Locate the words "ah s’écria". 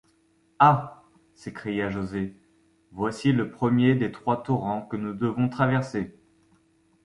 0.57-1.91